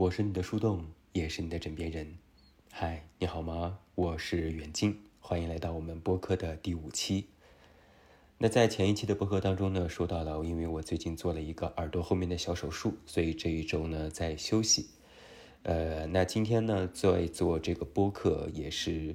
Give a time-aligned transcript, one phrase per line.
[0.00, 2.16] 我是你的树洞，也是你的枕边人。
[2.70, 3.80] 嗨，你好吗？
[3.94, 7.26] 我是远近，欢迎来到我们播客的第五期。
[8.38, 14.88] 那在前一期的播客当中呢，说到了，因为我最近做了一个耳朵后面的小手术，所以这一周呢在休息。
[15.64, 19.14] 呃，那今天呢在做这个播客，也是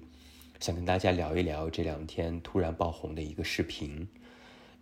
[0.60, 4.08] 想跟大家聊一聊这两天突然爆红的一个视频。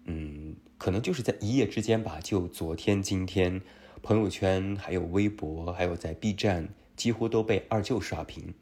[0.03, 3.61] 嗯，可能就是在一夜之间吧，就昨天、今天，
[4.03, 6.67] 朋友圈、还有微博、还有在 B 站，
[6.97, 8.53] 几乎都被二舅刷屏。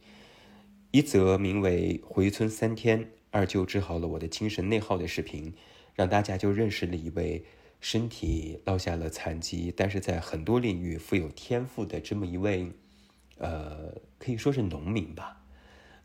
[0.91, 5.51] 一则名为“回村三天，二舅治好了我的精神内耗”的视频，
[5.95, 7.43] 让大家就认识了一位
[7.79, 12.71] 身体落下了残疾，但是在很多领域富有天赋的这么一位，
[13.39, 15.41] 呃，可以说是农民吧。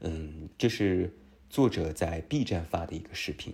[0.00, 1.14] 嗯，这是
[1.50, 3.52] 作者在 B 站发的一个视频。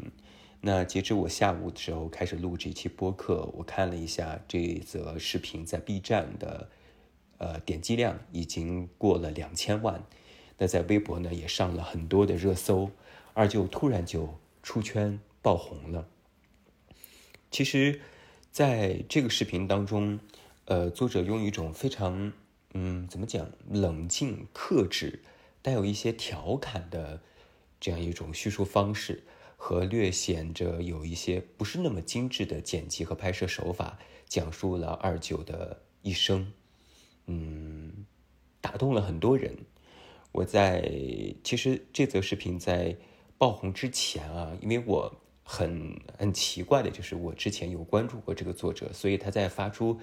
[0.65, 6.70] 那截至我下午的时候开始录这期播客，我看了一下这则视频在 B 站的，
[7.39, 10.05] 呃，点击量已经过了两千万。
[10.59, 12.92] 那在微博呢也上了很多的热搜，
[13.34, 16.06] 二舅突然就出圈爆红了。
[17.50, 18.00] 其实，
[18.53, 20.20] 在这个视频当中，
[20.67, 22.33] 呃，作者用一种非常，
[22.72, 25.25] 嗯，怎么讲，冷静、克制，
[25.61, 27.20] 带有一些调侃的
[27.81, 29.25] 这样一种叙述方式。
[29.65, 33.97] 和略显着有一些不是那么精致的剪辑和拍摄手法，
[34.27, 36.53] 讲述了二九的一生，
[37.27, 38.05] 嗯，
[38.61, 39.57] 打动了很多人。
[40.33, 40.93] 我在
[41.45, 42.97] 其实这则视频在
[43.39, 49.97] 爆红之前啊，因为我很很奇怪的就是我之前有关注过这个作者，所以他在发出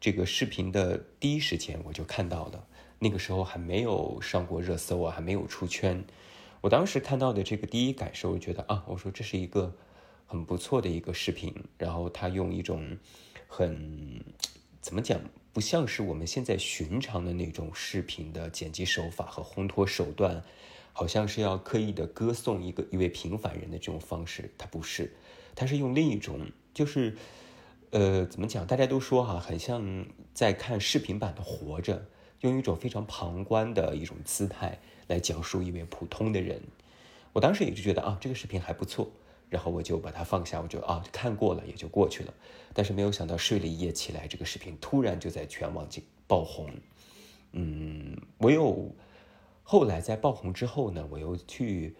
[0.00, 2.66] 这个视频的第一时间我就看到了，
[2.98, 6.04] 那个时候还没有上过热搜啊，还没有出圈。
[6.60, 9.74] 我当时看到的这个第一感受，我觉得啊，我说这是一个
[10.26, 11.54] 很不错的一个视频。
[11.76, 12.98] 然后他用一种
[13.46, 14.24] 很
[14.80, 15.20] 怎么讲，
[15.52, 20.42] 不像是我们现在寻常的那种视频的剪辑手法和烘托手段，
[20.92, 25.14] 好像是要刻意的歌颂一个一位平凡人的这种方式，他不是，
[25.54, 27.16] 他是用另一种，就是
[27.90, 28.66] 呃，怎么讲？
[28.66, 30.04] 大家都说哈，很像
[30.34, 31.96] 在看视频版的《活着》，
[32.40, 34.80] 用一种非常旁观的一种姿态。
[35.08, 36.62] 来讲述一位普通的人，
[37.32, 39.10] 我当时也就觉得啊，这个视频还不错，
[39.48, 42.32] 然后我就把它放下，我就啊看过了也就过去了。
[42.74, 45.88] 但是没有想到睡了一夜起来，这个视频突然就在全网
[46.26, 46.70] 爆红。
[47.52, 48.94] 嗯，我又
[49.62, 51.96] 后来在爆红之后呢，我又去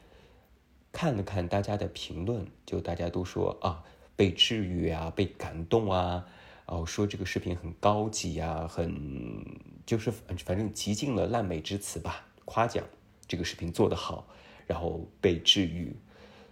[0.92, 3.82] 看了看大家的评论，就大家都说啊
[4.14, 6.26] 被治愈啊，被感动啊，
[6.66, 9.42] 哦说这个视频很高级啊，很
[9.86, 12.84] 就是反正极尽了烂美之词吧，夸奖。
[13.28, 14.26] 这个视频做得好，
[14.66, 15.94] 然后被治愈，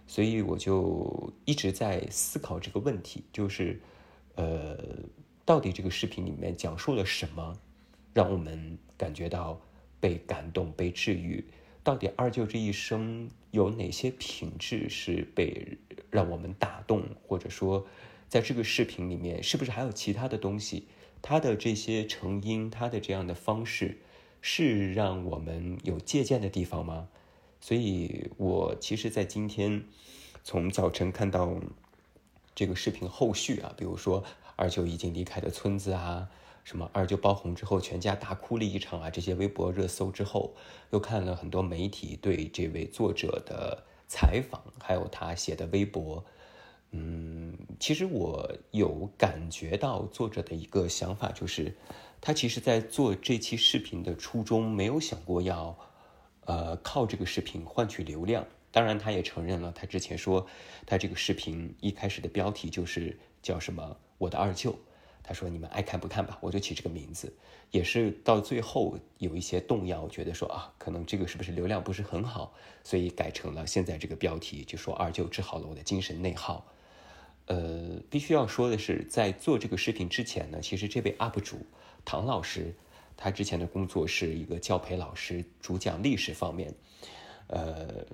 [0.05, 3.81] 所以我就一直在思考这个问题，就是，
[4.35, 4.77] 呃，
[5.43, 7.57] 到底这个视频里面讲述了什么，
[8.13, 9.59] 让我们感觉到
[9.99, 11.43] 被感动、被治愈？
[11.83, 15.77] 到底二舅这一生有哪些品质是被
[16.11, 17.03] 让我们打动？
[17.25, 17.87] 或者说，
[18.29, 20.87] 在这个视频里面，是不是还有其他的东西？
[21.21, 23.97] 他的这些成因，他的这样的方式。
[24.41, 27.09] 是让我们有借鉴的地方吗？
[27.59, 29.83] 所以，我其实，在今天
[30.43, 31.55] 从早晨看到
[32.53, 34.23] 这个视频后续啊，比如说
[34.55, 36.29] 二舅已经离开的村子啊，
[36.63, 40.53] 什么二舅爆红之后全家大哭了一场啊，这些微博热搜之后，
[40.91, 46.23] 又看了很多媒体对这位作者的采访，还有他写的微博。
[46.91, 51.75] 嗯，其实我有感觉到作者的一个想法就是。
[52.27, 55.73] 他其实，在做这期视频的初衷，没有想过要，
[56.41, 58.45] 呃，靠这个视频换取流量。
[58.69, 60.45] 当然，他也承认了，他之前说，
[60.85, 64.77] 他这个视频一开始的标题就是叫什么“我的二舅”。
[65.23, 67.33] 他说：“你们爱看不看吧，我就起这个名字。”
[67.71, 76.65] 也是到最后有一些动摇，觉得说啊，可能这个是不是流量不是很好，所以改成了现在这个标题，就说二舅治好了我的精神内耗。
[77.45, 81.65] 呃，必须要说的是，在做这个视频之前呢，其实这位 UP 主。
[82.09, 82.73] 唐老师，
[83.17, 86.73] 他之前的工作是一个教培老师，主讲历史方面。
[87.47, 88.05] 呃，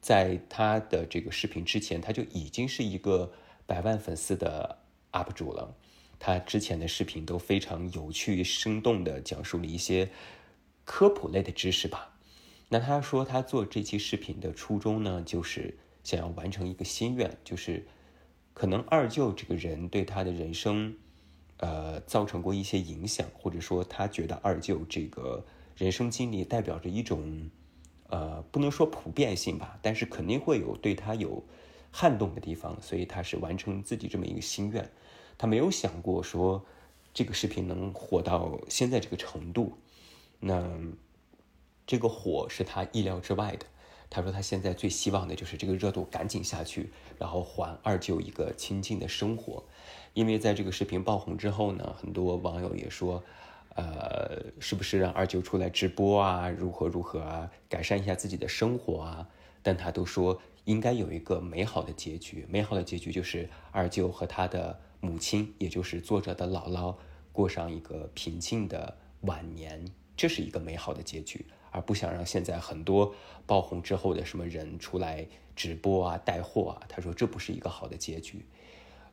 [0.00, 3.30] 在他的这个视频之前，他就已经是一个
[3.66, 4.78] 百万粉丝的
[5.12, 5.76] UP 主了。
[6.18, 10.08] 他之前的视频都非常有趣、生动的讲述了一些
[10.86, 12.16] 科普类的知识吧。
[12.70, 17.86] 那他说他做这期视频的初衷呢，就是想要完成一个心愿，就是
[18.54, 20.96] 可能二舅这个人对他的人生。
[21.62, 25.44] 呃，造成过一些影响，或者说他觉得二舅这个
[25.76, 27.48] 人生经历代表着一种，
[28.08, 31.40] 呃，不能说普遍性吧，但是肯定会有对他有
[31.92, 34.90] 撼动的地方，所以他是完成自己这么一个心愿。
[35.38, 36.64] 他没有想过说
[37.14, 39.78] 这个视频能火到现在这个程度。
[40.40, 40.68] 那
[41.86, 43.66] 这个火是他意料之外的。
[44.10, 49.64] 他说他现在最希望的就是这个热度赶紧下去，然后还二舅一个清静的生活。
[50.14, 53.22] 因为在这个视频爆红之后呢，很多网友也说，
[53.74, 56.48] 呃，是不是让二舅出来直播啊？
[56.50, 57.50] 如何如何啊？
[57.68, 59.28] 改善一下自己的生活啊？
[59.62, 66.94] 但他都说应该有一个美好的结局，美好的结局就是二舅和他的母亲，也就是作者的姥姥，
[67.32, 69.84] 过上一个平静的晚年，
[70.16, 71.46] 这是一个美好的结局。
[71.74, 73.14] 而不想让现在很多
[73.46, 75.26] 爆红之后的什么人出来
[75.56, 78.44] 直播啊、带货啊，他说这不是一个好的结局。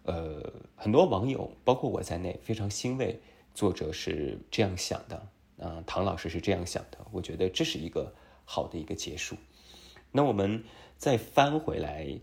[0.03, 3.19] 呃，很多网友，包括我在内，非常欣慰
[3.53, 5.27] 作者是这样想的，
[5.59, 8.13] 啊，唐老师是这样想的，我觉得这是一个
[8.45, 9.35] 好的一个结束。
[10.11, 10.63] 那我们
[10.97, 12.19] 再翻回来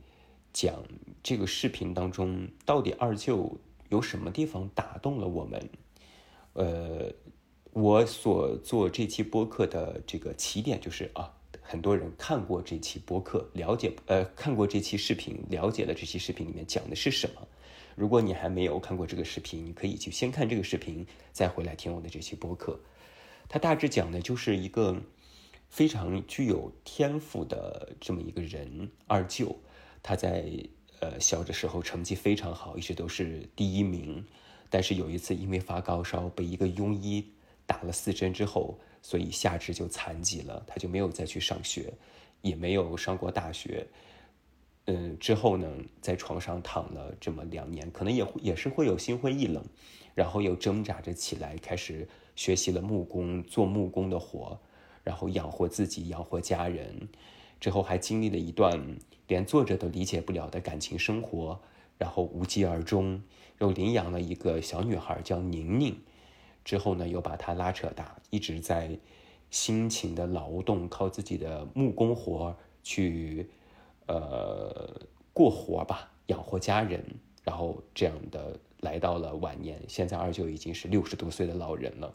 [0.53, 0.83] 讲
[1.23, 3.57] 这个视频当中，到底二舅
[3.89, 5.71] 有什么地方打动了我们？
[6.55, 7.13] 呃。
[7.73, 11.31] 我所做这期播客的这个起点就是啊，
[11.61, 17.47] 很多人看过这期播客，了解呃看过这期视频，了解了这期视频里面讲的是什么。
[17.97, 22.79] 如果你还没有看过这个视频，你可以去先看这个视频，再回来听我的这期播客。
[23.49, 24.97] 他大致讲的就是一个
[25.69, 29.57] 非常具有天赋的这么一个人二舅，
[30.03, 30.45] 他在
[31.01, 34.25] 呃小的时候成绩非常好，一直都是第一名，
[34.71, 37.33] 但是有一次因为发高烧被一个庸医。
[37.69, 41.93] 打了四针之后，所以下肢就残疾了，他就没有再去上学，
[42.41, 43.85] 也没有上过大学。
[44.87, 45.69] 嗯，之后呢，
[46.01, 49.65] 在床上躺了这么两年，可能也也是会有心灰意冷，
[50.15, 54.59] 然后又挣扎着起来，开始学习了木工，做木工的活，
[55.03, 57.09] 然后养活自己，养活家人。
[57.59, 58.97] 之后还经历了一段
[59.27, 61.59] 连作者都理解不了的感情生活，
[61.99, 63.21] 然后无疾而终，
[63.59, 65.99] 又领养了一个小女孩叫宁宁。
[66.65, 68.97] 之后呢，又把她拉扯大，一直在
[69.51, 73.49] 辛勤的劳动，靠自己的木工活去，
[74.07, 75.01] 呃，
[75.33, 77.05] 过活吧，养活家人，
[77.43, 79.83] 然后这样的来到了晚年。
[79.89, 82.15] 现在二舅已经是六十多岁的老人了。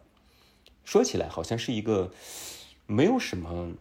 [0.83, 2.11] 说起来好像是一个
[2.87, 3.73] 没有什么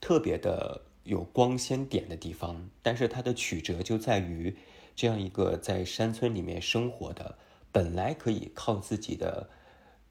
[0.00, 4.56] 特别的有光鲜点的地方，但是它的曲折就在于
[4.94, 7.38] 这样一个在山村里面生活的，
[7.72, 9.48] 本来可以靠自己的。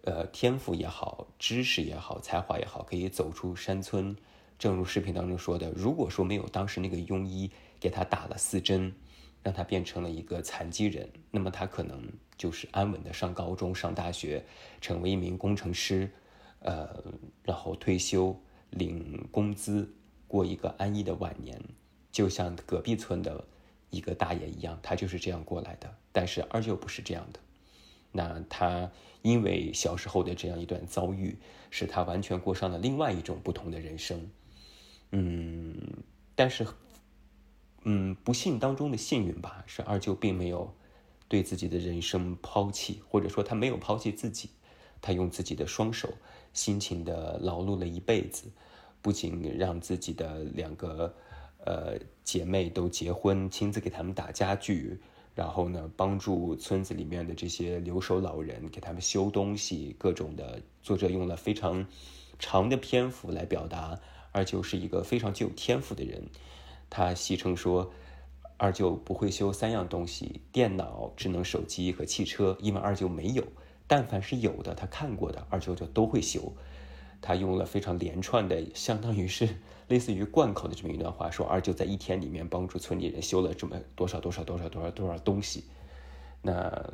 [0.06, 4.18] 呃，天赋也好，知识也好，才华也好，可以走出山村。
[4.64, 7.52] 正如视频当中说的，如果说没有当时那个庸医
[7.82, 8.96] 给他打了四针，
[9.44, 12.02] 让他变成了一个残疾人，那么他可能
[12.38, 14.42] 就是安稳的上高中、上大学，
[14.80, 16.10] 成为一名工程师，
[16.62, 17.04] 呃，
[17.44, 19.94] 然后退休领工资，
[20.30, 21.62] 过一个安逸的晚年，
[22.10, 23.44] 就像隔壁村的
[23.90, 25.94] 一个大爷一样，他就是这样过来的。
[26.14, 27.40] 但是二舅不是这样的。
[28.14, 28.90] 那他
[29.24, 31.38] 因为小时候的这样一段遭遇，
[31.70, 34.26] 使他完全过上了另外一种不同的人生。
[35.16, 35.78] 嗯，
[36.34, 36.66] 但是，
[37.84, 40.74] 嗯，不幸当中的幸运吧，是二舅并没有
[41.28, 44.50] 对自己的人生抛弃，或者说他没有抛弃自己，
[45.02, 46.10] 他用自己的双手
[46.52, 48.52] 辛勤的劳碌了一辈子，
[49.04, 51.16] 不仅让自己的两个
[51.64, 55.00] 呃姐妹都结婚，亲自给他们打家具。
[55.36, 60.60] 然后呢，帮助村子里面的这些留守老人，给他们修东西，各种的。
[60.84, 61.88] 作者用了非常
[62.38, 64.00] 长的篇幅来表达
[64.34, 66.24] 二舅是一个非常具有天赋的人。
[66.90, 67.94] 他戏称说，
[68.58, 73.44] 二舅不会修三样东西：电脑、智能手机和汽车，因为二舅没有。
[73.88, 76.52] 但凡是有的，他看过的，二舅就都会修。
[77.22, 79.48] 他用了非常连串的，相当于是
[79.88, 85.64] 类似于贯口的这么一段话，说二舅在一天里面帮助村里人修了这么多少多少多少多少多少东西。
[86.42, 86.94] 那，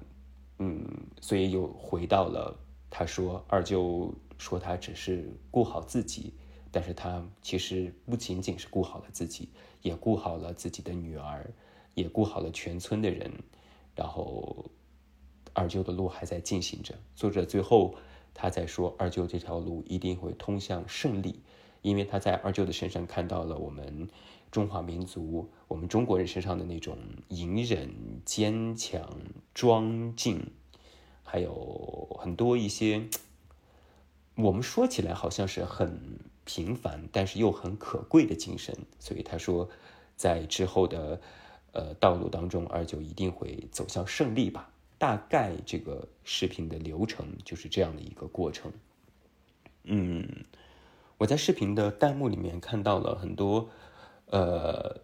[0.59, 0.85] 嗯，
[1.19, 2.55] 所以又回到了
[2.89, 6.33] 他说二舅说他只是顾好自己，
[6.71, 9.49] 但是他其实不仅仅是顾好了自己，
[9.81, 11.49] 也顾好了自己的女儿，
[11.93, 13.31] 也顾好了全村的人。
[13.95, 14.65] 然后，
[15.53, 16.95] 二舅的路还在进行着。
[17.15, 17.95] 作者最后。
[18.31, 21.41] 他在说二舅这条路一定会通向胜利，
[21.81, 24.07] 因为他在二舅的身上看到了我们
[24.49, 26.97] 中华民族、我们中国人身上的那种
[27.29, 29.19] 隐忍、坚强、
[29.53, 30.51] 庄敬，
[31.23, 33.09] 还有很多一些
[34.35, 36.19] 我们说起来好像是很
[36.51, 38.75] 平凡，但是又很可贵的精神。
[38.97, 39.69] 所以他说，
[40.15, 41.21] 在之后的
[41.73, 44.71] 呃道路当中，二舅一定会走向胜利吧。
[44.97, 48.71] 大概这个视频的流程就是这样的一个过程。
[49.83, 50.27] 嗯，
[51.19, 53.69] 我在视频的弹幕里面看到了很多
[54.25, 54.99] 呃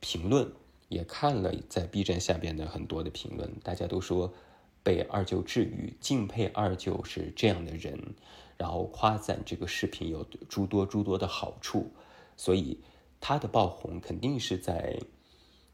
[0.00, 0.50] 评论，
[0.88, 4.34] 也看了在 B 站下边的很多的评论，大家都说
[4.82, 8.16] 被二舅治愈，敬佩二舅是这样的人，
[8.58, 11.92] 然后夸赞这个视频有诸多诸多的好处，
[12.36, 12.80] 所以
[13.20, 15.00] 他的爆红肯定是在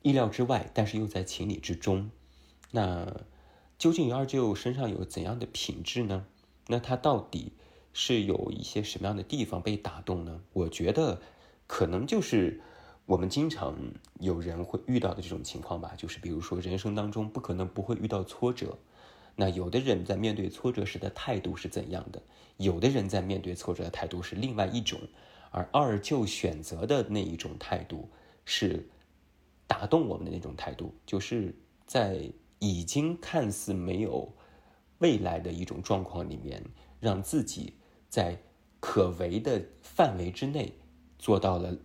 [0.02, 2.10] 意料之外，但是又在情理之中。
[2.72, 3.22] 那
[3.78, 6.26] 究竟二舅身上有怎样的品质呢？
[6.68, 7.52] 那他到底
[7.92, 10.42] 是有一些什么样的地方被打动呢？
[10.52, 11.22] 我觉得
[11.66, 12.60] 可能就是
[13.06, 13.76] 我们经常
[14.20, 18.78] 有人会遇到的这种情况吧，就是比如说人生当中不可能不会遇到挫折。
[19.36, 22.22] 那有的人在面对挫折时的态度是怎样的？
[22.56, 25.00] 有的人在面对挫折的态度是另外一种，
[25.50, 28.08] 而二舅选择的那一种态度
[28.44, 28.88] 是
[29.66, 34.32] 打动我们的那种态度，就是在已经看似没有
[34.98, 36.62] 未来的一种状况里面，
[37.00, 37.74] 让自己
[38.08, 38.40] 在
[38.78, 40.72] 可为的范围之内
[41.18, 41.76] 做到了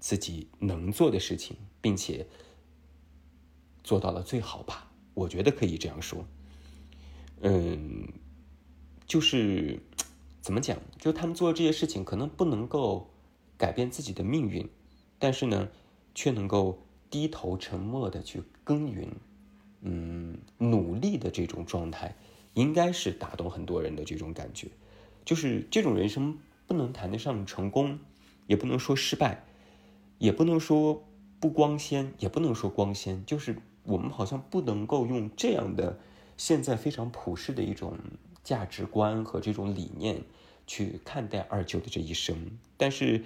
[0.00, 2.26] 自己能做的事情，并且
[3.84, 4.90] 做到了最好吧。
[5.14, 6.26] 我觉得可以这样说。
[7.40, 8.08] 嗯，
[9.06, 9.80] 就是
[10.40, 10.78] 怎么讲？
[10.98, 13.10] 就他们做这些事情，可能不能够
[13.56, 14.68] 改变自己的命运，
[15.18, 15.68] 但是呢，
[16.14, 16.78] 却能够
[17.10, 19.08] 低头沉默的去耕耘，
[19.82, 22.14] 嗯，努力的这种状态，
[22.54, 24.68] 应该是打动很多人的这种感觉。
[25.24, 27.98] 就是这种人生，不能谈得上成功，
[28.46, 29.44] 也不能说失败，
[30.18, 31.04] 也不能说
[31.40, 33.24] 不光鲜，也不能说光鲜。
[33.26, 35.98] 就是我们好像不能够用这样的。
[36.36, 37.96] 现在非常普世的一种
[38.42, 40.22] 价值观和这种理念
[40.66, 43.24] 去看待二舅的这一生，但是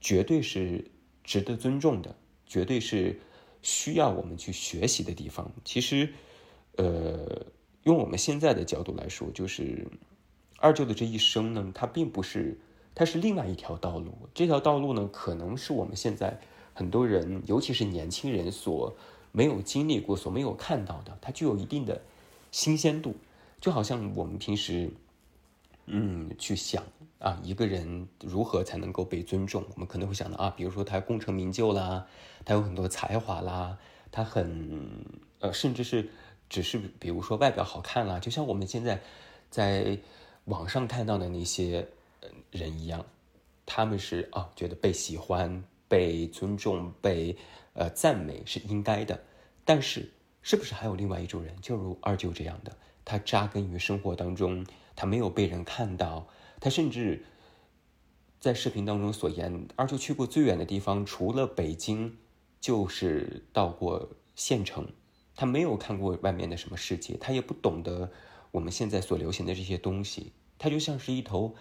[0.00, 0.84] 绝对是
[1.24, 2.14] 值得尊重的，
[2.46, 3.20] 绝对是
[3.62, 5.50] 需要我们去学习的地方。
[5.64, 6.12] 其实，
[6.76, 7.46] 呃，
[7.84, 9.88] 用我们现在的角度来说，就是
[10.58, 12.58] 二舅的这一生呢，他并不是，
[12.94, 14.12] 它是另外一条道路。
[14.34, 16.38] 这条道路呢，可能是我们现在
[16.74, 18.96] 很多人，尤其是年轻人所
[19.32, 22.02] 没有经历过、所没有看到的，它具有一定的。
[22.50, 23.14] 新鲜度，
[23.60, 24.90] 就好像我们平时，
[25.86, 26.82] 嗯，去想
[27.18, 29.64] 啊，一个人如何才能够被尊重？
[29.74, 32.06] 我们可能会想到啊，比如说他功成名就啦，
[32.44, 33.78] 他有很多才华啦，
[34.10, 35.04] 他很
[35.40, 36.08] 呃，甚至是
[36.48, 39.00] 只是比如说外表好看啦，就像我们现在
[39.50, 39.98] 在
[40.46, 41.86] 网上看到的那些
[42.50, 43.04] 人一样，
[43.66, 47.36] 他们是啊，觉得被喜欢、被尊重、被
[47.74, 49.20] 呃赞美是应该的，
[49.64, 50.10] 但是。
[50.48, 52.74] 是不是还有另外一种人，就如二舅这样的？
[53.04, 54.64] 他扎根于生活当中，
[54.96, 56.26] 他没有被人看到，
[56.58, 57.22] 他甚至
[58.40, 62.16] 在视频当中所言，二舅去过最远的地方，除了北京，
[62.62, 64.88] 就是到过县城。
[65.36, 68.10] 他没有看过外面的什么世界，他也不懂得
[68.50, 70.32] 我们现在所流行的这些东西。
[70.56, 71.56] 他就像是一头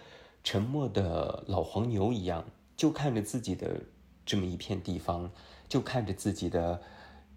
[0.45, 2.45] 沉默的老黄牛一样，
[2.77, 3.81] 就看着自己的
[4.25, 5.29] 这么一片地方，
[5.67, 6.81] 就看着自己的。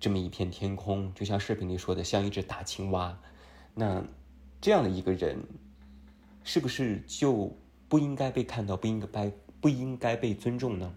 [0.00, 3.16] 这么一片天空，就像视频里说的，像一只大青蛙。
[3.74, 4.02] 那
[4.60, 5.38] 这样的一个人，
[6.42, 7.54] 是不是就
[7.86, 10.92] 不应该被看到，不应该被不应该被尊重呢？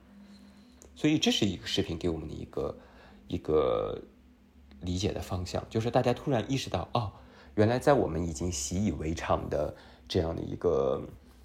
[0.96, 2.78] 所以这是一个视频给我们的一个
[3.28, 4.02] 一个
[4.82, 7.12] 理解的方向，就是大家突然意识到，哦，
[7.56, 9.76] 原来在我们已经习以为常的
[10.08, 11.02] 这样的一个。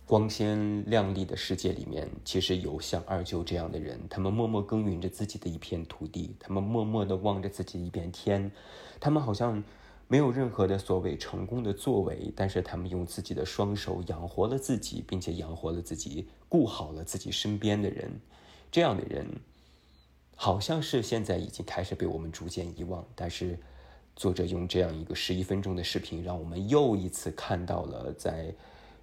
[0.08, 8.50] 光鲜亮丽的世界里面，其实有像二舅这样的人，他们默默耕耘着自己的一片土地，他们默默地望着自己的一片天，
[8.98, 9.62] 他们好像
[10.06, 18.18] 没有任何的所谓成功的作为，但是他们用自己的双手养活了自己，并且养活了自己，顾好了自己身边的人，
[18.70, 19.26] 这样的人，
[20.34, 23.04] 好像是现在已经开始被我们逐渐遗忘。
[23.14, 23.58] 但是，
[24.16, 28.54] 作者用这样一个十一分钟的视频，让我们又一次看到了在。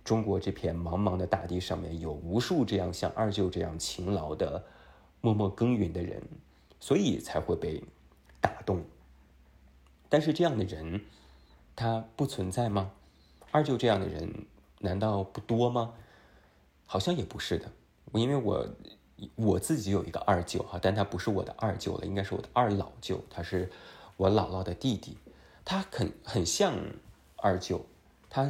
[0.06, 4.64] 中国这片茫茫的大地上面有无数这样像二舅这样勤劳的、
[5.20, 6.22] 默默耕耘的人，
[6.80, 7.84] 所以才会被
[8.40, 8.84] 打动。
[10.08, 11.02] 但是这样的人，
[11.76, 12.92] 他不存在吗？
[13.50, 14.46] 二舅这样的人
[14.78, 15.96] 难道不多吗？
[16.86, 17.72] 好像也不是的。
[18.14, 18.68] 因为我
[19.34, 23.72] 我自己有一个二舅哈，但他不是我的二舅了，应该是我的二老舅，他是
[24.18, 25.18] 我姥姥的弟弟，
[25.66, 26.76] 他很很像
[27.38, 27.84] 二舅，
[28.30, 28.48] 他。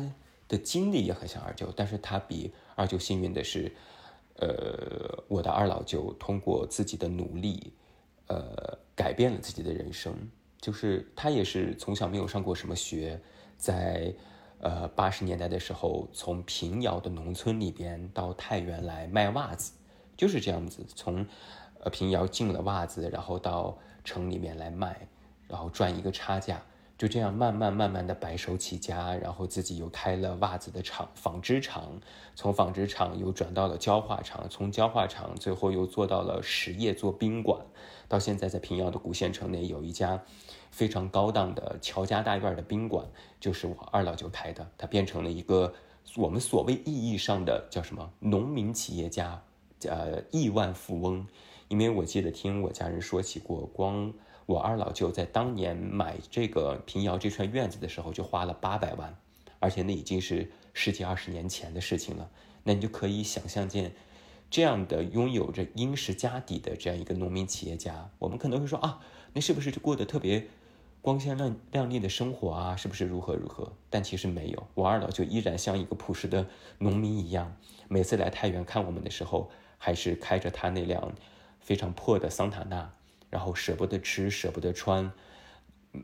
[0.48, 3.72] 的经历也很像二舅，但是他比二舅幸运的是，
[4.38, 7.74] 呃，我的二老舅通过自己的努力，
[8.28, 10.16] 呃，改变了自己的人生。
[10.62, 13.22] 就是他也是从小没有上过什么学，
[13.58, 14.14] 在
[14.60, 19.74] 呃八十年代的时候，从平遥的农村里边到太原来卖袜子，
[20.18, 21.26] 就是这样子，从
[21.84, 25.08] 呃平遥进了袜子，然后到城里面来卖，
[25.48, 26.64] 然后赚一个差价。
[26.98, 32.00] 就这样慢慢慢慢的白手起家，然后自己又开了袜子的厂、纺织厂，
[32.36, 37.60] 从纺织厂又转到了焦化厂，从焦化厂最后又做到了实业做宾馆，
[38.08, 40.24] 到现在在平遥的古县城内有一家
[40.72, 43.06] 非常高档的乔家大院的宾馆，
[43.42, 45.74] 就是我二老舅开的，他变成了一个
[46.16, 49.44] 我们所谓意义上的叫什么农民企业家，
[49.84, 51.28] 呃，亿万富翁。
[51.68, 54.14] 因为我记得听我家人说起过，光
[54.46, 59.16] 我二老舅在当年买这个平遥这串院子的时候就花了八百万，
[59.60, 62.30] 而且那已经是十几二十年前的事情了。
[62.64, 63.92] 那你就可以想象见，
[64.50, 69.00] 这样的拥有着殷实家底的这样一个农民企业家，我们可能会说啊，
[69.34, 70.48] 那是不是就过得特别？
[71.02, 73.72] 光鲜亮亮丽的生活啊，是不是如何如何？
[73.92, 76.48] 但其实没有，我二老就依然像一个朴实的
[76.80, 77.56] 农民一样，
[77.88, 81.14] 每次来太原看我们的时候，还是开着他那辆
[81.60, 82.92] 非常破的桑塔纳，
[83.36, 85.12] 然后舍不得吃，舍不得穿，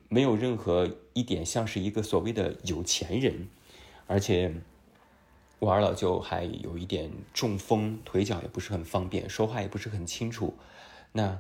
[0.10, 3.48] 没有任何一点像是一个所谓的有钱人。
[4.08, 4.54] 而且
[5.60, 10.56] 我二老舅还有一点中风，腿脚也不是很方便，说话也不是很清楚。
[11.14, 11.40] 那，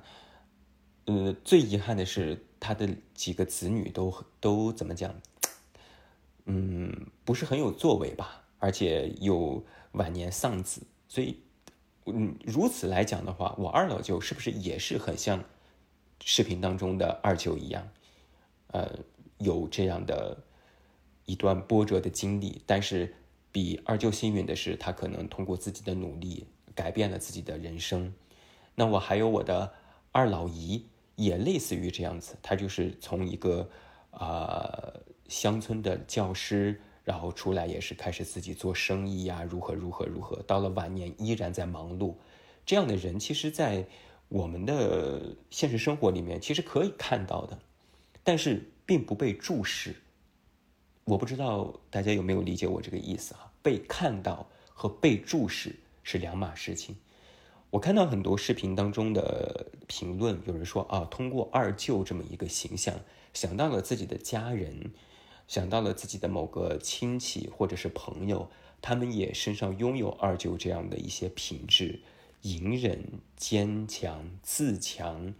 [1.05, 2.45] 呃，最遗憾的是。
[2.63, 5.15] 他的几个子女都都怎么讲？
[6.45, 11.39] 嗯，不是很有作为吧，而且有晚年丧子，所以，
[12.05, 15.43] 嗯，如此来讲的话，我二老舅是不是也是很像
[16.23, 17.87] 视频当中的二舅一样？
[18.67, 18.99] 呃，
[19.37, 20.37] 有这样的
[21.25, 23.13] 一段波折的经历，但是
[23.51, 28.13] 比二舅幸运的是，他可能通过自己的努力改变了自己的人生。
[28.75, 29.73] 那我还有我的
[30.11, 30.85] 二老姨。
[31.17, 33.69] 也类似于这样子，他就是从一个
[34.09, 34.91] 啊
[35.27, 42.15] 乡村的教师，然后出来也是开始自己做生意呀，如何如何如何，到了晚年依然在忙碌。
[42.65, 43.85] 这样的人，其实，在
[44.31, 47.59] 我们的现实生活里面，其实可以看到的，
[48.23, 49.93] 但是并不被注视。
[51.03, 53.51] 我不知道大家有没有理解我这个意思哈？
[53.61, 56.95] 被看到和被注视是两码事情。
[57.71, 62.95] 我看到很多视频当中的评论，有人说啊，通过二舅这么一个形象，
[63.33, 64.93] 想到了自己的家人，
[65.45, 68.49] 想到了自己的某个亲戚或者是朋友，
[68.81, 71.99] 他们也身上拥有二舅这样的一些品质：
[72.41, 75.33] 隐忍、坚强、自强，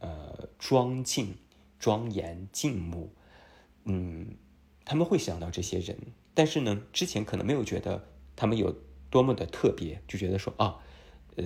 [0.00, 1.36] 呃，庄敬、
[1.78, 3.12] 庄严、静穆。
[3.84, 4.36] 嗯，
[4.84, 5.96] 他们会想到这些人，
[6.34, 8.74] 但是呢，之前可能没有觉得他们有
[9.10, 10.78] 多么的特别，就觉得说啊。
[11.36, 11.44] 呃，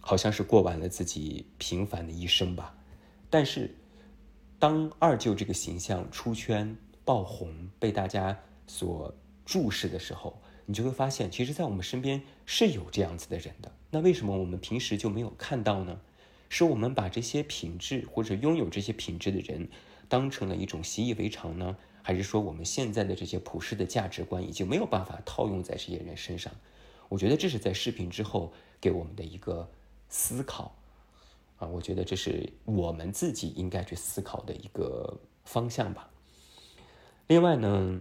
[0.00, 2.76] 好像是过完了自己平凡的一生吧。
[3.30, 3.76] 但是，
[4.58, 9.14] 当二舅这个形象出圈爆红，被大家所
[9.46, 13.70] 注视的时候，你就会发现，其实，在我们身边是有这样子的人的。
[13.90, 16.00] 那为什么我们平时就没有看到呢？
[16.48, 19.68] 是我们把这些品质或者拥有这些品质的人
[20.08, 21.76] 当成了一种习以为常呢？
[22.02, 26.52] 还是说，我们现在的这些普世的价值观已经没有办法套用在这些人身上？
[27.08, 28.52] 我觉得这是在视频之后。
[28.82, 29.68] 给我们的一个
[30.08, 30.74] 思考
[31.58, 36.08] 啊，我觉得这是我们自己应该去思考的一个方向吧。
[37.26, 38.00] 另外呢，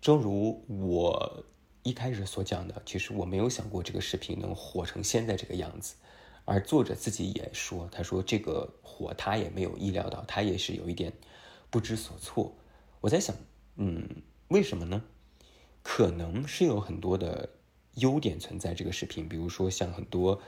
[0.00, 1.44] 正如我
[1.82, 5.94] 一开始所讲的，其实我没有想过这个视频能火成现在这个样子，
[6.44, 11.12] 而作者自己也说，他说这个火他也没有意料到，他也是有一点
[11.70, 12.54] 不知所措。
[13.00, 13.34] 我在想，
[13.76, 14.08] 嗯，
[14.48, 15.02] 为什么呢？
[15.82, 17.50] 可能是有很多的。
[17.94, 20.40] 优点存在这个视频，比如说像很多，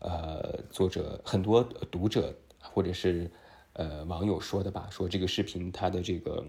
[0.00, 3.30] 呃，作者很多读者或者是
[3.72, 6.46] 呃网友说的吧，说这个视频它的这个，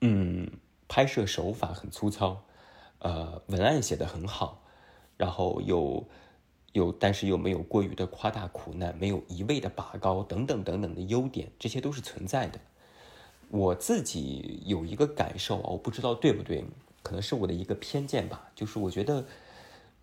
[0.00, 0.50] 嗯，
[0.88, 2.44] 拍摄手法很粗糙，
[3.02, 4.62] 呃，文案写的很好，
[5.16, 6.08] 然后又
[6.72, 12.58] 又但是又没有过于的夸大苦难，没有一味的拔高等等等等的优点，这些都是存在的。
[13.50, 16.64] 我自己有一个感受啊，我不知道对不对，
[17.02, 19.24] 可能是我的一个偏见吧，就是我觉得。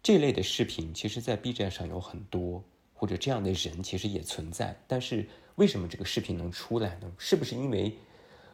[0.02, 4.80] 这类的视频，其实，在 B 站上有很多，或者这样的人其实也存在。
[4.88, 7.12] 但是，为什么这个视频能出来呢？
[7.18, 7.98] 是不是因为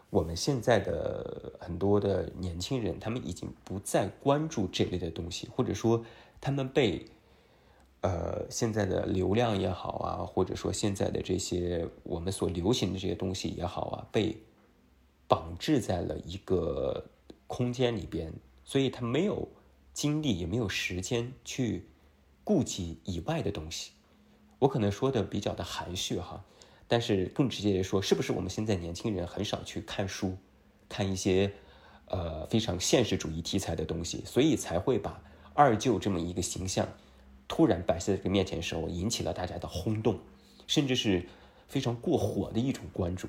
[0.09, 6.03] 我们现在的很多的年轻人，他们已经不再关注这类的东西，或者说，
[6.39, 7.05] 他们被
[8.01, 14.37] 呃现在的流量也好啊，或者说现在的这些我们所流行的这些东西也好啊，被
[15.27, 17.05] 绑制在了一个
[17.47, 19.47] 空间里边，所以他没有。
[19.95, 21.87] 精力也没有时间去
[22.43, 23.93] 顾及以外的东西，
[24.59, 26.43] 我可能说的比较的含蓄哈，
[26.87, 30.37] 但是更直接的说，是不是我们现在年轻人很少去看书，
[30.87, 31.51] 看一些
[32.07, 35.21] 呃非常现实主义题材的东西，所以才会把
[35.53, 36.87] 二舅这么一个形象
[37.47, 40.19] 突然摆在这个面前的时候，引起了大家的轰动，
[40.67, 41.25] 甚至是
[41.67, 43.27] 非常过火的一种关注。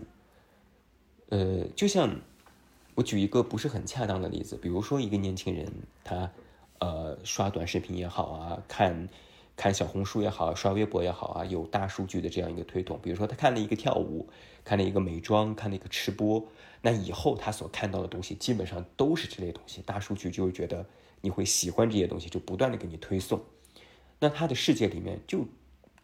[1.29, 2.21] 呃，就像
[2.95, 5.73] 我举一个不是很恰当的例子，比如说一个年轻人
[6.05, 6.31] 他。
[6.79, 9.09] 呃，刷短视频也好啊，看，
[9.57, 13.01] 看小红书也好，刷微博也好啊，有大数据的这样一个推动。
[13.03, 14.29] 比如说，他看了一个跳舞，
[14.65, 16.47] 看了一个美妆，看了一个吃播，
[16.83, 19.81] 那以后他所看到的东西基本上都是这类东西。
[19.81, 20.85] 大数据就会觉得
[21.23, 23.43] 你会喜欢这些东西，就不断的给你推送。
[24.21, 25.47] 那他的世界里面就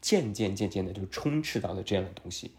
[0.01, 2.53] 渐渐渐渐的就充斥到了这样的东西。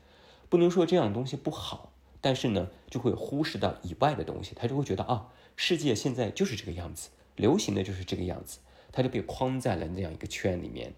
[0.48, 4.54] 不能说这样的东西不好，但是呢，就会忽视到以外的东西。
[4.54, 8.60] 他就会觉得啊，世界现在就是这个样子，流行的就是这个样子，
[8.94, 10.94] 他就被框在了那样一个圈里面。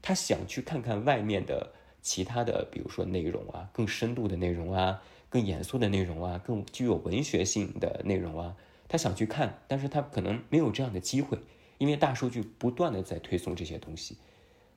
[0.00, 11.38] 他想去看看外面的其他的，比如说内容啊，更深度的内容啊，更严肃的内容啊，更具有文学性的内容啊，他想去看，但是他可能没有这样的机会，
[11.78, 14.16] 因为大数据不断的在推送这些东西，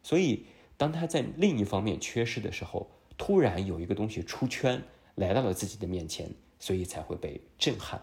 [0.02, 0.46] 所以
[0.78, 4.82] 当他在另一方面缺失的时候，突然有一个东西出圈
[5.14, 8.02] 来到了自己的面前，所以才会被震撼，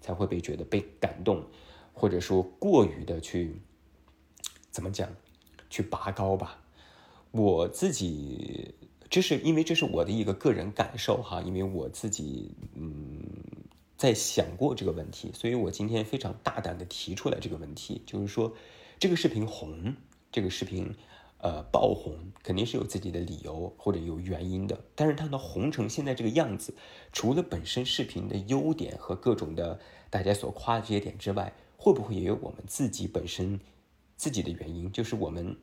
[0.00, 1.44] 才会被觉得被感动，
[1.92, 3.56] 或者说过于的去
[4.70, 5.08] 怎么讲，
[5.70, 6.60] 去拔高吧。
[7.30, 8.74] 我自己，
[9.10, 13.22] 这是因为这是我的一个个人感受哈，因为我自己嗯
[13.96, 18.52] 在想过这个问题，所以我今天非常大胆的提出来这个问题，就是说
[18.98, 19.94] 这个视频红，
[20.32, 20.94] 这个视频
[21.38, 26.74] 呃爆红，肯定是有自己的理由或者有原因的，但是它能红成现在这个样子，
[27.12, 29.78] 除了本身视频的优点和各种的
[30.08, 33.60] 大家所夸的这些点之外，会不会也有我们自己本身
[34.18, 35.56] 自己的原因，就是我们。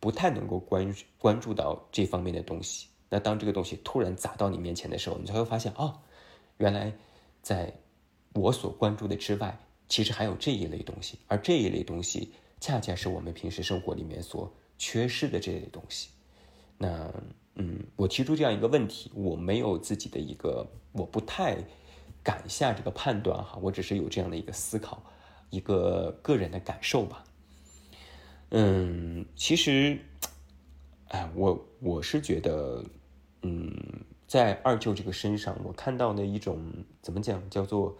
[0.00, 5.92] 不太能够关关注到这方面的东西，那当这个东西突然砸到你面前的时候，你才会发现，哦，
[6.58, 6.92] 原来
[7.42, 7.72] 在
[8.34, 14.48] 我所关注的之外，其实还有这一类东西，而这一类东西恰恰是我们平时生活里面所
[14.78, 16.10] 缺失的这类东西。
[16.78, 17.12] 那，
[17.56, 21.58] 嗯，我提出这样一个问题，我没有自己的一个，我不太
[22.22, 25.02] 敢下这个判断哈，我只是有这样的一个思考，
[25.50, 27.24] 一个个人的感受吧。
[28.50, 29.98] 嗯，其实，
[31.08, 32.82] 哎，我我是觉得，
[33.42, 33.70] 嗯，
[34.26, 36.58] 在二舅这个身上，我看到的一种
[37.02, 37.94] 怎么讲，叫做，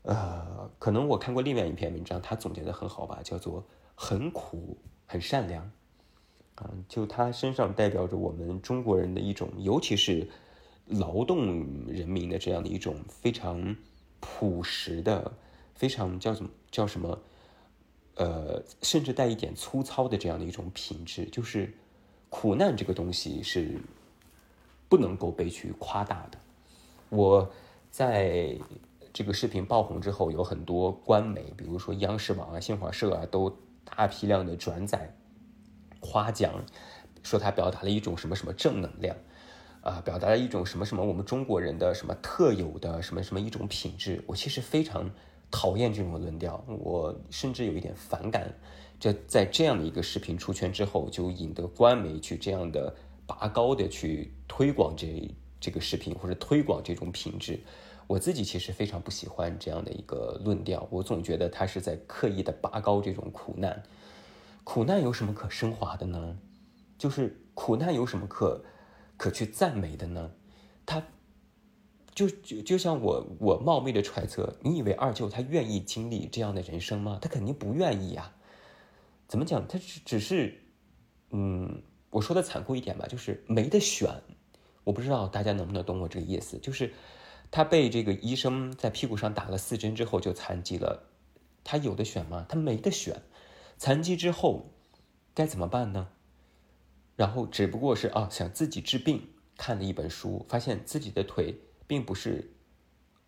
[0.00, 3.62] 呃，可能我看过另外一篇文章，他总结的很好吧，叫做
[3.94, 5.70] 很苦很善良，
[6.54, 10.26] 啊，就他身上代表着我们中国人的一种，尤其是
[10.86, 13.76] 劳动人民的这样的一种非常
[14.20, 15.32] 朴实的，
[15.74, 17.20] 非常叫什么叫什么。
[18.20, 21.72] 呃，甚至带一点粗糙的这样的一种品质，就是
[22.28, 23.80] 苦难这个东西是
[24.90, 26.36] 不能够被去夸大的。
[27.08, 27.50] 我
[27.90, 28.54] 在
[29.10, 33.56] 这个视频爆红之后，有很多官媒，比如说央视网啊、新华社啊，都
[33.86, 35.16] 大批量的转载
[36.00, 36.62] 夸奖，
[37.22, 39.16] 说他表达了一种什么什么正能量
[39.80, 44.22] 啊，表达了一种什么什么我们中国人的什么特有的什么什么一种品质。
[44.26, 45.10] 我其实非常。
[45.50, 48.52] 讨厌这种论调，我甚至有一点反感。
[48.98, 52.94] 这在这样的一个视频出圈之后，就引得官媒去这样的
[53.26, 57.58] 拔高的去推广这这个视频，或者推广这种品质。
[58.06, 63.82] 我自己其实非常不喜欢这样的一个论调，我总觉得他是在刻意的拔高这种苦难。
[64.64, 66.36] 苦难有什么可升华的呢？
[66.98, 68.62] 就是苦难有什么可
[69.16, 70.30] 可去赞美的呢？
[70.84, 71.02] 他。
[72.14, 77.18] 就就就像我我冒昧的揣测，你以为二舅他愿意经历这样的人生吗？
[77.22, 78.32] 他肯定不愿意呀。
[79.28, 79.66] 怎么讲？
[79.68, 80.60] 他只只是，
[81.30, 84.10] 嗯，我说的残酷一点吧，就是没得选。
[84.82, 86.58] 我不知道大家能不能懂我这个意思。
[86.58, 86.92] 就是
[87.50, 91.08] 他被这个医生在屁股上打了四针之后就残疾了，
[91.62, 92.44] 他有的选吗？
[92.48, 93.22] 他没得选。
[93.78, 94.72] 残疾之后
[95.32, 96.08] 该怎么办呢？
[97.14, 101.60] 然后只不过是啊，想自己治病，看了一本书，发现自己的腿。
[101.90, 102.52] 并不是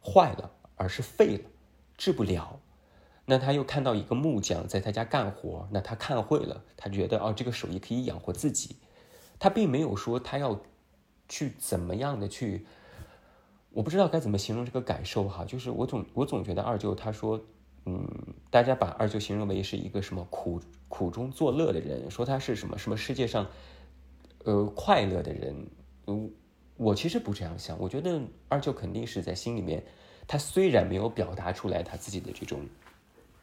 [0.01, 1.51] 坏了，而是废了，
[1.97, 2.61] 治不了。
[3.25, 8.77] 那他又看到一个木匠在他家干活，那他看会了，他觉得哦，这个手艺可以养活自己。
[9.41, 10.61] 他并没有说他要
[11.29, 12.65] 去怎么样的去，
[13.71, 15.45] 我不知道该怎么形容这个感受哈。
[15.45, 17.41] 就是我总我总觉得二舅他说，
[17.87, 18.09] 嗯，
[18.49, 23.49] 大家把二舅形容为是一个什么苦苦中作乐的人，说他是什么什么世界上
[24.45, 25.67] 呃快乐的人，
[26.07, 26.31] 嗯。
[26.83, 29.83] 我其实不这样想，我觉得二舅肯定是在心里面，
[30.27, 32.67] 他虽然没有表达出来他自己的这种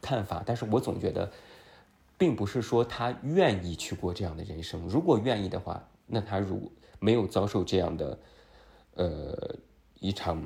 [0.02, 1.32] 看法，但是我总觉得，
[2.18, 4.86] 并不是说他愿意去过这样的人生。
[4.86, 8.18] 如果愿意的话，那他如没有遭受这样的，
[8.94, 9.56] 呃，
[10.00, 10.38] 一场，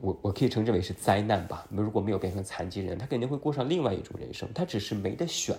[0.00, 1.66] 我我可以称之为是灾难吧。
[1.70, 4.48] 如果没有变成残疾人，他肯定会过上另外一种人生。
[4.54, 5.54] 他只是没得选，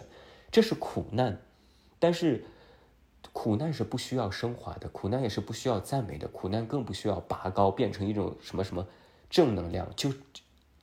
[0.49, 1.39] 这是苦难，
[1.99, 2.43] 但是。
[3.31, 8.87] 苦难是不需要升华的，苦难也是不需要赞美的，苦难更不需要拔高，变成一种什么什么
[9.29, 9.89] 正能量。
[9.95, 10.11] 就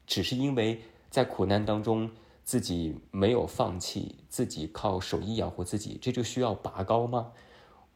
[0.07, 2.11] 只是因为在苦难当中
[2.43, 7.33] 自己没有放弃，自己靠手艺养活自己，这就需要拔高吗？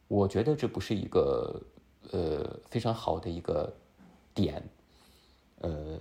[0.07, 1.61] 我觉得这不是一个
[2.11, 3.75] 呃非常好的一个
[4.33, 4.63] 点。
[5.59, 5.99] 呃，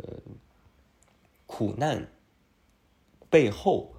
[1.46, 2.06] 苦难
[3.30, 3.94] 背后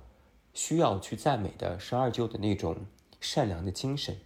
[0.54, 2.86] 需要去赞美的是二舅的那种
[3.20, 4.20] 善良的精神，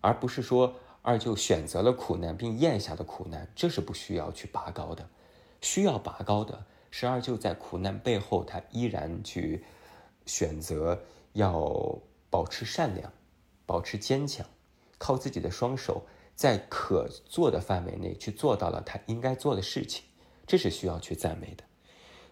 [0.00, 5.08] 而不是说二舅选择了苦难并咽下了苦难，这是不需要去拔高的。
[5.60, 9.64] 需要拔高的是二舅在苦难背后，他依然去
[10.26, 13.12] 选择要保持善良，
[13.66, 14.46] 保持坚强，
[14.98, 20.04] 靠自己的双手在可做的范围内去做到了他应该做的事情，
[20.46, 21.64] 这是需要去赞美的。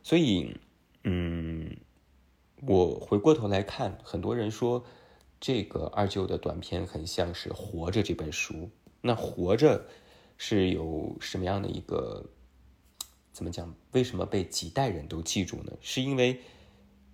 [0.03, 0.57] 所以，
[1.05, 1.77] 嗯。
[2.67, 4.85] 我回过头来看，很多人说
[5.40, 8.70] 这个二舅的短片很像是《活着》这本书。
[9.01, 9.79] 那《活着》
[10.37, 12.24] 是有什么样的一个
[13.33, 13.74] 怎么讲？
[13.92, 15.72] 为什么被几代人都记住呢？
[15.81, 16.40] 是因为，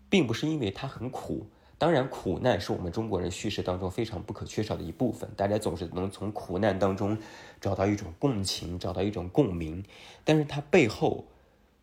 [0.08, 1.46] 并不是因为它很苦。
[1.76, 5.30] 当然，苦难是我们中国人叙事当中非常不可缺少的一部分。
[5.36, 7.18] 大家总是能从苦难当中
[7.60, 9.84] 找到一种共情，找到一种共鸣。
[10.24, 11.26] 但是它背后。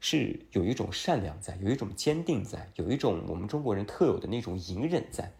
[0.04, 5.32] 是有一种善良在，有一种坚定在，有一种我们中国人特有的那种隐忍在，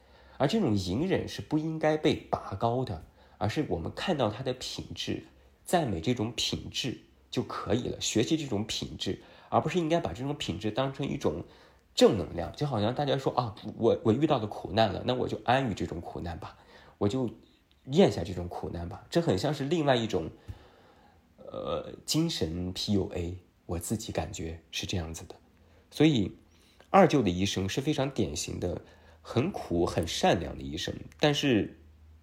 [0.42, 3.06] 而这种隐忍是不应该被拔高的，
[3.38, 5.24] 而是我们看到他的品质，
[5.64, 6.98] 赞美这种品质
[7.30, 11.44] 就可以了，学习这种品质，而不是应该把这种品质当成一种
[11.94, 16.58] 正能量，就好像大家说啊，我我遇到的苦难了，那我就安于这种苦难吧，
[16.98, 17.30] 我就
[17.92, 20.28] 咽下这种苦难吧，这很像是另外一种，
[21.38, 23.36] 呃，精神 PUA。
[23.68, 25.36] 我自己感觉是这样子的，
[25.92, 26.36] 所以
[26.90, 28.82] 二舅的一生是非常典型的，
[29.22, 30.94] 很苦、很善良的一生。
[31.20, 31.80] 但是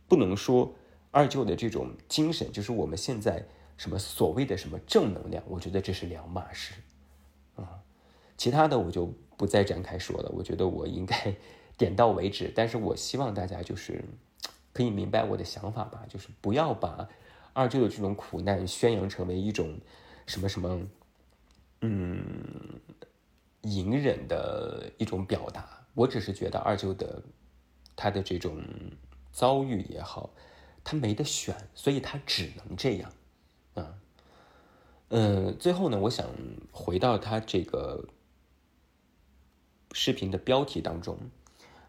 [0.07, 0.75] 不能说
[1.11, 6.75] 二舅的这种精神就是我们现在什么所谓的什么正能量，我觉得这是两码事
[7.57, 7.81] 啊。
[8.37, 11.35] 其他的我就不再展开说了，我觉得我应该
[11.77, 12.53] 点到为止。
[12.55, 14.05] 但是我希望大家就是
[14.73, 17.09] 可以明白我的想法吧，就是不要把
[17.53, 19.79] 二舅的这种苦难宣扬成为一种
[20.27, 20.81] 什么什么。
[21.81, 22.21] 嗯，
[23.63, 25.78] 隐忍的一种表达。
[25.99, 27.21] 我只是觉得二舅的
[27.97, 28.63] 他的这种
[29.33, 30.31] 遭遇也好，
[30.85, 33.13] 他没得选，所以他只能这样。
[33.75, 33.99] 啊，
[35.09, 36.25] 嗯，最后呢，我想
[36.71, 38.05] 回到他这个
[39.91, 41.19] 视频的标题当中。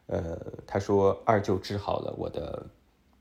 [0.08, 2.65] 呃，他说二舅治好了我的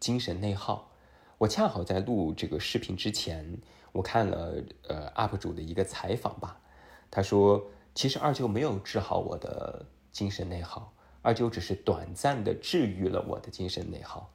[0.01, 0.91] 精神内耗。
[1.37, 3.59] 我恰好在录这个视频之前。
[3.93, 6.61] 我看了呃 UP 主的一个采访吧，
[7.11, 10.93] 他说其实二舅没有治好我的精神内耗，
[11.23, 14.33] 二舅只是短暂的治愈了我的精神内耗。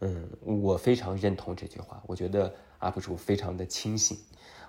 [0.00, 4.16] 嗯，我非常认同这句话，我觉得 UP 主非常的清醒。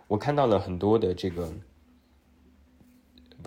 [0.07, 1.51] 我看到了很多的这个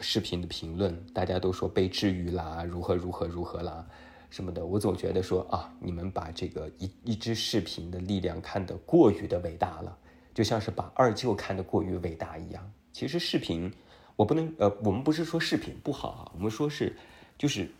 [0.01, 3.87] 视频的评论，大家都说被治愈啦，如何如何如何啦
[4.31, 9.99] 什么的，我总觉得说啊，你们把这个一一支视频的力量看得过于的伟大了。
[10.33, 12.73] 就像是把二舅看得过于伟大一样。
[12.91, 13.71] 其实视频，
[14.17, 16.97] 我不能呃，我们不是说视频不好啊，我们说是，
[17.39, 17.71] 就是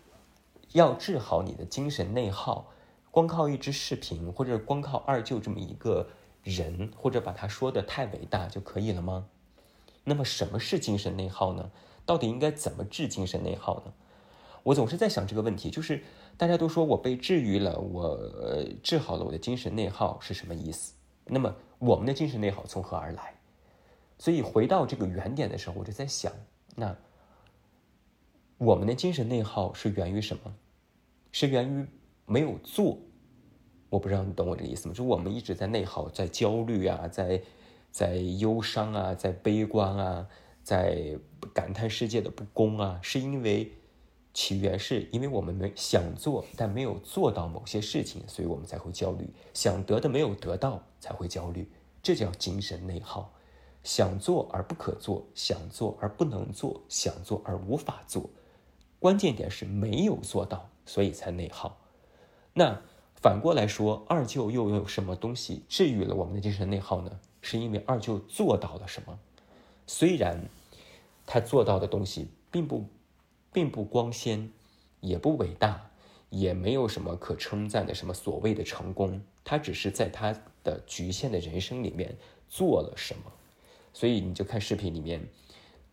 [0.71, 2.71] 要治好你的精神内耗，
[3.11, 6.07] 光靠一支视频或者光靠二舅这么一个
[6.43, 9.27] 人，或者把他说的太伟大就可以了吗？
[10.03, 11.71] 那么什么是精神内耗呢？
[12.05, 13.93] 到底应该怎么治精神内耗呢？
[14.63, 16.03] 我总是在想这个问题，就是
[16.35, 18.19] 大家都说我被治愈了，我
[18.81, 20.93] 治好了我的精神内耗是什么意思？
[21.25, 23.32] 那么我们的精神内耗从何而来？
[24.23, 26.31] 所以回到这个原点的时候，我就在想，
[26.77, 26.95] 那
[28.57, 30.55] 我们的精神内耗是源于什么？
[31.33, 31.85] 是源于
[32.25, 32.97] 没有做。
[33.89, 34.93] 我不知道你懂我这个意思吗？
[34.93, 37.41] 就我们一直在内耗，在焦虑啊，在
[37.91, 40.25] 在忧伤啊，在悲观啊，
[40.63, 41.19] 在
[41.53, 43.73] 感叹世界的不公啊，是因为。
[44.33, 49.29] 起源是因为我们没想做，但没有做到某些事情，所以我们才会焦虑。
[49.53, 51.69] 想得的没有得到，才会焦虑，
[52.01, 53.33] 这叫精神内耗。
[53.83, 58.29] 想做而不可做，想做而不能做，想做而无法做。
[58.99, 61.77] 关键点是没有做到，所以才内耗。
[62.53, 62.81] 那
[63.15, 67.19] 反过来说，二舅又有什么东西治愈了我们的精神内耗呢？
[67.41, 69.19] 是因为二舅做到了什么？
[69.85, 70.45] 虽然
[71.25, 72.85] 他做到的东西并不。
[73.55, 74.51] 并不光鲜，
[74.99, 75.91] 也不伟大，
[76.31, 79.21] 也没有什么可称赞的什么所谓的成功。
[79.43, 82.17] 他只是在他的局限的人生里面
[82.49, 83.31] 做了什么。
[83.93, 85.21] 所以你就看视频里面，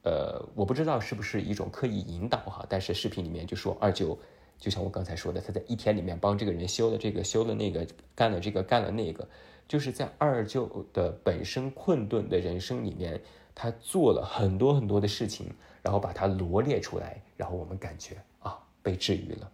[0.02, 4.18] 呃，我不知道是不是一种刻意引导哈，但是视频里面就说二舅，
[4.58, 7.86] 就像我刚才说的，他在一天里面帮这个人修了这个，修了那个，
[8.16, 9.28] 干了这个，干了那个，
[9.68, 13.20] 就是在二舅的本身困顿的人生里面，
[13.54, 15.46] 他做了很多很多的事情。
[15.82, 19.50] 然后把它罗列出来，然后我们感觉啊被治愈了。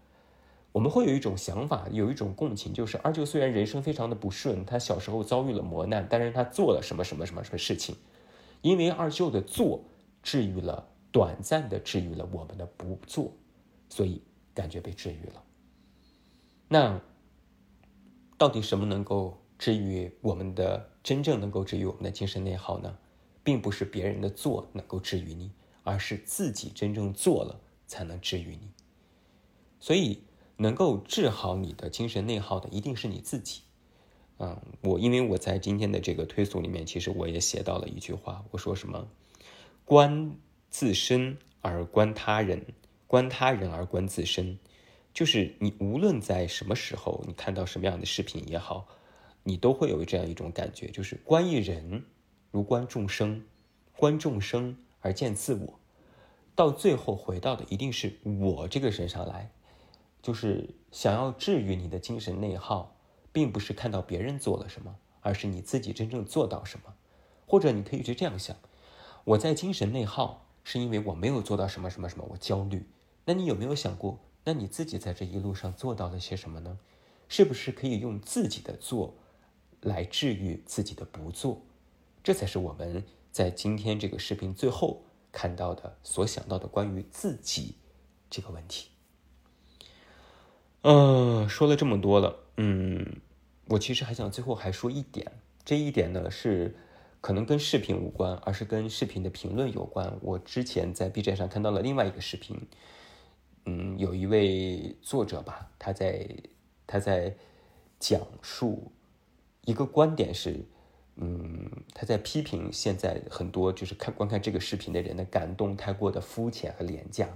[0.73, 7.95] 我们会有一种想法，有一种共情，就是二舅虽然人生非常的不顺，他小时候遭遇了磨难，但是他做了什么什么什么什么事情？
[8.63, 9.85] 因为二舅的做
[10.23, 13.33] 治愈了，短暂的治愈了我们的不做，
[13.89, 14.23] 所以
[14.55, 15.43] 感觉被治愈了。
[16.69, 17.01] 那
[18.37, 22.99] 到底什么能够治愈我们的真正能够治愈我们的精神内耗呢？
[23.43, 25.53] 并不是别人的做能够治愈你，
[25.85, 28.73] 而是自己真正做了才能治愈你。
[29.79, 30.25] 所以，
[30.57, 33.63] 能够治好你的精神内耗的，一定是你自己。
[34.39, 39.09] 嗯，我因为我在今天的这个推送里面，其实我也写到了一句话，我说什么？
[39.85, 40.37] 观
[40.69, 42.67] 自身而观他人，
[43.07, 44.59] 观他人而观自身。
[45.15, 48.87] 就是你无论在什么时候，你看到什么样的视频也好，
[49.43, 52.05] 你都会有这样一种感觉，就是观一人
[52.51, 53.43] 如观众生，
[53.97, 55.81] 观众生而见自我，
[56.55, 59.51] 到最后回到的一定是我这个身上来，
[60.21, 62.96] 就是想要治愈你的精神内耗，
[63.37, 66.95] 并不是看到别人做了什么，而是你自己真正做到什么，
[67.47, 68.57] 或者你可以去这样想，
[69.25, 72.87] 我在精神内耗是因为我没有做到什么什么什么，我焦虑，
[73.27, 74.19] 那你有没有想过？
[74.45, 76.79] 那你自己在这一路上做到了些什么呢？
[77.29, 79.15] 是不是可以用自己的做
[79.83, 81.61] 来治愈自己的不做？
[82.25, 87.75] 这才是我们在今天这个视频最后看到的、所想到的关于自己
[88.31, 88.89] 这个问题。
[90.81, 93.21] 嗯，说了这么多了，嗯，
[93.69, 95.31] 我其实还想最后还说一点，
[95.65, 96.75] 这一点呢是
[97.21, 100.19] 可能跟视频无关，而是跟视频的评论有关。
[100.23, 102.69] 我之前在 B 站上看到了另外一个视频。
[103.69, 106.29] 嗯，有一位作者吧，他在
[106.87, 107.35] 他在
[107.99, 108.93] 讲述
[109.63, 110.65] 一个观点是，
[111.17, 117.29] 嗯，他在批评现在很多就是看观看这个视频的人的感动太过的肤浅和廉价，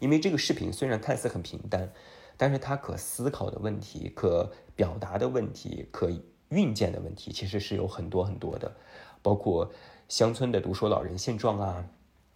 [0.00, 1.92] 因为这个视频虽然看似很平淡，
[2.36, 6.08] 但是他可思考的问题、可表达的问题、可
[6.50, 8.76] 运见的问题，其实是有很多很多的，
[9.22, 9.72] 包括
[10.08, 11.84] 乡村的独守老人现状啊。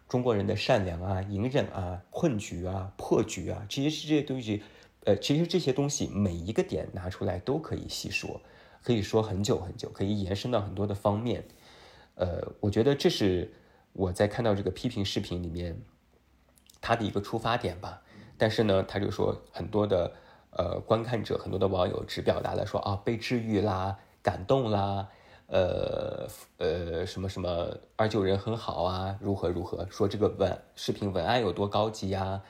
[0.09, 4.63] 中国人的善良啊、隐忍啊、困局啊、破局啊，这些这些东西，
[5.05, 8.39] 呃，其实这些东西每一个点拿出来都可以细说，
[8.83, 11.47] 可以说很久很久，可以延伸到很多的方面。
[12.17, 13.55] 呃，我觉得这是
[13.95, 15.81] 我在看到这个批评视频里面
[16.83, 18.03] 他的一个出发点吧。
[18.37, 20.13] 但是呢，他就说很多的
[20.53, 25.09] 呃观看者、很多的网友只表达了说啊被治愈啦、感动啦。
[25.49, 29.87] 呃呃，什么什么二舅人很好啊，如何如何？
[29.91, 32.43] 说这个文视频文案有多高级呀？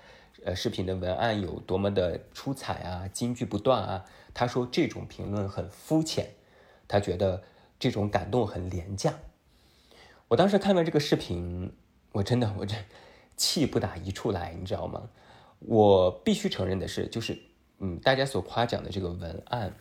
[0.44, 4.04] 呃，视频的文案有多么的出彩啊，金句不断啊。
[4.32, 6.34] 他说这种评论很肤浅，
[6.86, 7.42] 他觉得
[7.78, 9.14] 这种感动很廉价。
[10.28, 11.74] 我当时看完这个视频，
[12.12, 12.76] 我真的我这
[13.36, 15.10] 气不打一处来，你知道吗？
[15.58, 17.36] 我必须承认的是，就是
[17.82, 19.74] 嗯，大家所夸奖的这个文案。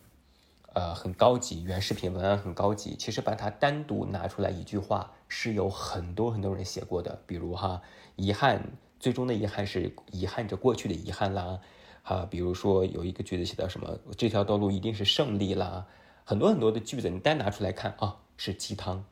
[0.73, 2.95] 呃，很高级，原视频文案很高级。
[2.95, 7.21] 其实把它单独拿出来一句话，是有很多很多人写过的。
[7.27, 7.81] 比如哈，
[8.15, 11.59] 遗憾，最终的遗憾是遗憾着过去的遗憾啦。
[12.01, 15.85] 哈，比如说有一个句子写到什么，这条道路一定是胜利啦。
[16.23, 19.03] 很多很多的句子，你单拿出来看啊，是鸡汤。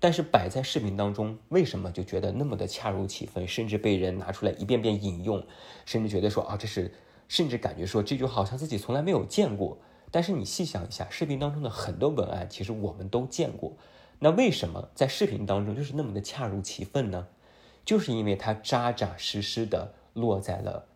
[0.00, 5.46] 但是摆在视频当中，为什么就觉得那么的恰如其分，甚至被人拿出来一遍遍引用，
[5.86, 6.92] 甚至觉得说啊，这是，
[7.28, 9.78] 甚至感觉说这句好像自己从来没有见过。
[10.10, 13.76] 但是你细想一下，视频当中的很多文案，其实我们都见过。
[14.20, 17.26] 那为什么在视频当中就是那么的恰如其分呢？
[17.84, 20.86] 就是因为它扎扎实实的落在了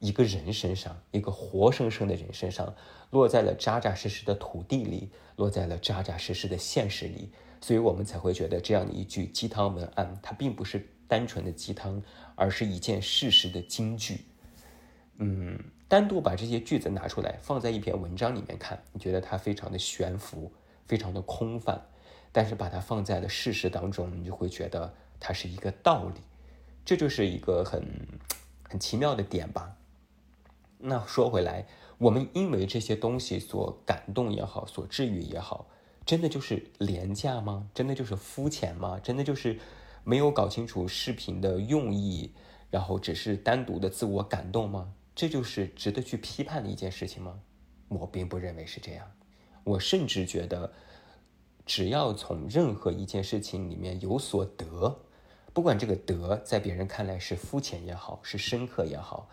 [0.00, 2.74] 一个人身上，一个活生生的人身上，
[3.10, 12.02] 落在了扎扎实实的土地里，落在了扎扎实实的现实里，所以我们才会觉得这样的一句鸡汤文案，它并不是单纯的鸡汤，
[12.34, 14.24] 而是一件事实的金句。
[15.18, 15.58] 嗯。
[15.88, 20.52] 单独把这些句子拿出来放在一篇文章里面看，你觉得它非常的悬浮，
[20.84, 21.78] 非常的空泛；
[22.30, 26.20] 但是把它放在了事实当中，你就会觉得它是一个道理。
[26.84, 27.82] 这就是一个很
[28.68, 29.76] 很奇妙的点吧。
[30.76, 35.68] 那说回来，我们因为这些东西所感动也好，所治愈也好，
[36.04, 37.66] 真的就是廉价吗？
[37.72, 39.00] 真的就是肤浅吗？
[39.02, 39.58] 真的就是
[40.04, 42.34] 没有搞清楚视频的用意，
[42.70, 44.92] 然后只是单独的自我感动吗？
[45.18, 47.40] 这就是值得去批判的一件事情吗？
[47.88, 49.10] 我并不认为是这样。
[49.64, 50.72] 我甚至觉得，
[51.66, 55.00] 只要从任何一件事情里面有所得，
[55.52, 59.28] 不管这个得在别人看来是肤浅也好，是深刻也好，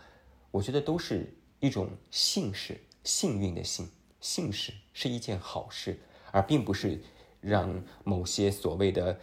[0.50, 3.88] 我觉得都是一种幸事，幸运的幸，
[4.20, 6.00] 幸事是一件好事，
[6.32, 7.00] 而并不是
[7.40, 9.20] 让某些所谓的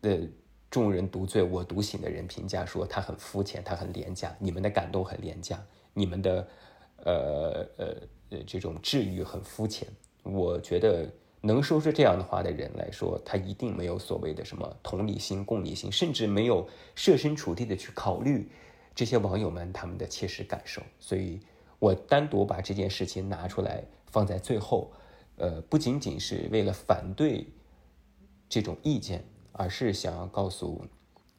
[0.00, 0.26] 的。
[0.76, 4.36] 众人独醉我独醒的人评价说他很肤浅，他很廉价。
[4.38, 5.58] 你们的感动很廉价，
[5.94, 6.46] 你们的
[7.02, 7.96] 呃呃
[8.28, 9.88] 呃这种治愈很肤浅。
[10.22, 11.10] 我觉得
[11.40, 18.46] 能说出这样的话的人来说，他一定没有所谓的什么同理心、共理心，甚至没有设身处地的去考虑
[18.94, 21.40] 这些网友们他们的切实感受，所以
[21.78, 24.92] 我单独把这件事情拿出来放在最后，
[25.36, 27.46] 呃，不仅仅是为了反对
[28.46, 29.24] 这种意见，
[29.56, 30.86] 而是想要告诉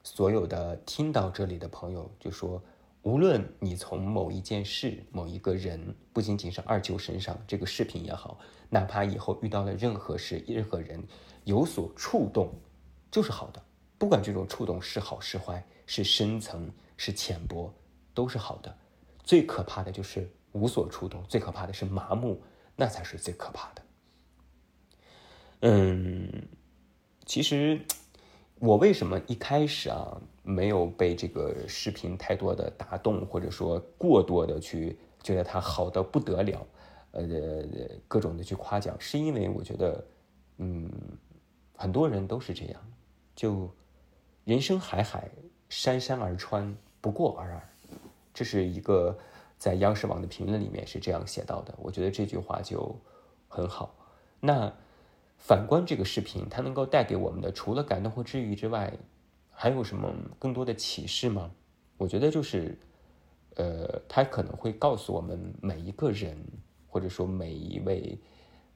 [0.03, 2.61] 所有的听到这里的朋友，就说，
[3.03, 8.39] 无论你从某一件事、某一个人，不仅仅是二舅身上这个视频也好，
[8.69, 11.01] 哪怕以后遇到了任何事、任何人
[11.43, 12.53] 有所触动，
[13.11, 13.63] 就是好的，
[13.97, 16.71] 不管这种触动是好是坏，是深层。
[16.99, 17.71] 是浅薄，
[18.15, 18.75] 都是好的。
[19.23, 22.41] 最可怕的就是无所触动，最可怕的是麻木，
[22.75, 23.81] 那才是最可怕的。
[25.59, 26.47] 嗯，
[27.23, 27.79] 其实
[28.59, 36.67] 我为什么一开始啊没有被这个视频太多的打动，或者说过多的去觉得它好的不得了，
[37.11, 37.23] 呃，
[38.07, 40.03] 各种的去夸奖，是因为我觉得，
[40.57, 40.89] 嗯，
[41.75, 42.81] 很多人都是这样，
[43.35, 43.69] 就
[44.43, 45.29] 人生海海，
[45.69, 46.75] 山山而川。
[46.99, 47.69] 不过尔尔，
[48.33, 49.17] 这是一个
[49.57, 51.73] 在央视网的评论里面是这样写到的。
[51.77, 52.93] 我觉得这句话就
[53.47, 53.95] 很好。
[54.39, 54.73] 那
[55.37, 58.91] 反观这个视频，它能够带给我们的，除了感动或治愈之外，
[59.51, 61.51] 还有什么更多的启示吗？
[61.97, 62.77] 我觉得就是，
[63.55, 66.37] 呃，它可能会告诉我们每一个人，
[66.87, 68.19] 或者说每一位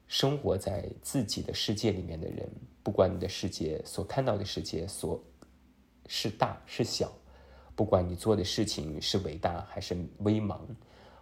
[0.08, 2.50] 生活在自己的世界里面的人，
[2.82, 5.22] 不管你的世界所看到的世界所
[6.08, 7.12] 是大是小。
[7.74, 10.60] 不管你做的事情是伟大还是微茫，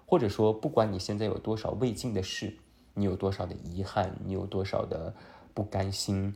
[0.06, 2.58] 或者说不管你现在有多少未尽的事，
[3.00, 5.16] 你有多少的遗憾，你有多少的
[5.54, 6.36] 不甘心，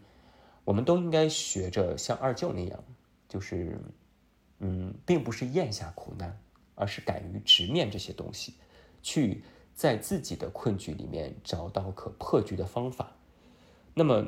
[0.64, 2.84] 我们都应该学着像二舅那样，
[3.28, 3.78] 就是，
[4.60, 6.40] 嗯，并不是咽下苦难，
[6.76, 8.54] 而是敢于直面这些东西，
[9.02, 9.44] 去
[9.76, 13.12] 在自己的困局里面找到可破局的方法。
[13.94, 14.26] 那么，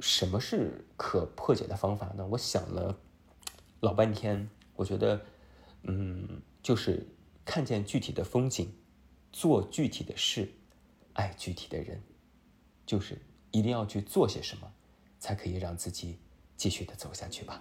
[0.00, 2.26] 什么是可破解的方法呢？
[2.32, 2.98] 我想了
[3.80, 4.48] 老半天。
[4.74, 5.20] 我觉得，
[5.82, 7.08] 嗯，就是
[7.44, 8.72] 看见具体的风景，
[9.32, 10.52] 做具体的事，
[11.18, 12.00] 爱具体的人，
[12.86, 14.72] 就是一定要去做些什么，
[15.18, 16.16] 才可以让自己
[16.56, 17.60] 继续的走下去吧。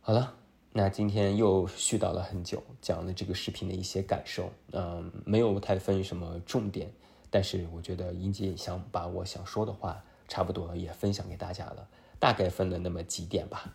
[0.00, 0.34] 好了，
[0.72, 6.90] 那今天又絮叨了很久，讲了这个视频的一些感受，嗯，没有太分什么重点，
[7.28, 11.86] 但是我觉得英姐想把我想说的话，差不多也分享给大家了，
[12.18, 13.74] 大概分了那么几点吧。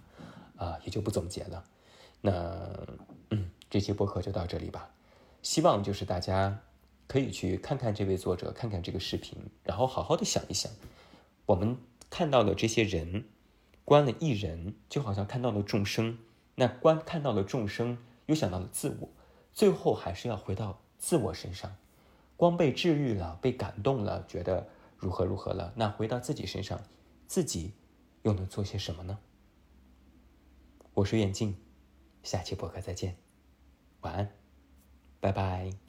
[0.57, 1.63] 啊，也就不总结了。
[2.21, 2.31] 那
[3.29, 4.89] 嗯，这期播客就到这里吧。
[5.41, 6.61] 希望就是大家
[7.07, 10.71] 可以去看看这位作者，看看这个视频，然后好好的想一想，
[11.45, 11.77] 我们
[12.09, 13.25] 看到的这些人，
[13.85, 16.17] 观了一人，就好像看到了众生。
[16.55, 17.97] 那观看到了众生，
[18.27, 19.09] 又想到了自我，
[19.51, 21.75] 最后还是要回到自我身上。
[22.35, 26.81] 光被治愈了，被感动了，觉得如何如何了，那回到自己身上，
[27.27, 27.73] 自己
[28.23, 29.19] 又能做些什么呢？
[30.95, 31.57] 我是远近，
[32.21, 33.17] 下期播客再见，
[34.01, 34.31] 晚安，
[35.19, 35.82] 拜拜。